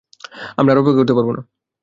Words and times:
আমরা 0.57 0.71
আর 0.73 0.79
অপেক্ষা 0.79 0.99
করতে 0.99 1.13
পারব 1.13 1.29
না। 1.31 1.41